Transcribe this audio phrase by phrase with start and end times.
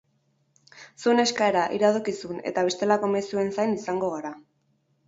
[1.03, 4.35] Zuen eskaera, iradokizun eta bestelako mezuen zain izango gara.